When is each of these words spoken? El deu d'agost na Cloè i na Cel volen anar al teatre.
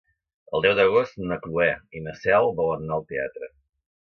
El 0.59 0.63
deu 0.65 0.71
d'agost 0.79 1.19
na 1.31 1.37
Cloè 1.43 1.69
i 2.01 2.01
na 2.07 2.17
Cel 2.23 2.51
volen 2.63 2.89
anar 2.89 2.99
al 3.01 3.07
teatre. 3.15 3.53